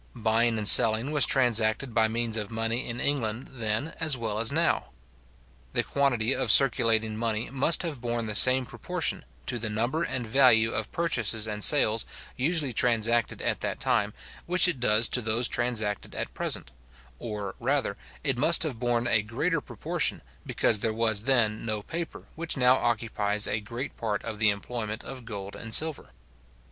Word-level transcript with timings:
Buying 0.15 0.57
and 0.57 0.67
selling 0.67 1.11
was 1.11 1.27
transacted 1.27 1.93
by 1.93 2.07
means 2.07 2.35
of 2.35 2.49
money 2.49 2.89
in 2.89 2.99
England 2.99 3.49
then 3.51 3.93
as 3.99 4.17
well 4.17 4.39
as 4.39 4.51
now. 4.51 4.85
The 5.73 5.83
quantity 5.83 6.33
of 6.33 6.49
circulating 6.49 7.15
money 7.15 7.51
must 7.51 7.83
have 7.83 8.01
borne 8.01 8.25
the 8.25 8.33
same 8.33 8.65
proportion, 8.65 9.25
to 9.45 9.59
the 9.59 9.69
number 9.69 10.01
and 10.01 10.25
value 10.25 10.71
of 10.73 10.91
purchases 10.91 11.45
and 11.45 11.63
sales 11.63 12.07
usually 12.35 12.73
transacted 12.73 13.43
at 13.43 13.61
that 13.61 13.79
time, 13.79 14.15
which 14.47 14.67
it 14.67 14.79
does 14.79 15.07
to 15.09 15.21
those 15.21 15.47
transacted 15.47 16.15
at 16.15 16.33
present; 16.33 16.71
or, 17.19 17.53
rather, 17.59 17.95
it 18.23 18.39
must 18.39 18.63
have 18.63 18.79
borne 18.79 19.05
a 19.05 19.21
greater 19.21 19.61
proportion, 19.61 20.23
because 20.47 20.79
there 20.79 20.91
was 20.95 21.25
then 21.25 21.63
no 21.63 21.83
paper, 21.83 22.23
which 22.33 22.57
now 22.57 22.73
occupies 22.73 23.45
a 23.47 23.59
great 23.59 23.95
part 23.97 24.23
of 24.23 24.39
the 24.39 24.49
employment 24.49 25.03
of 25.03 25.25
gold 25.25 25.55
and 25.55 25.75
silver. 25.75 26.09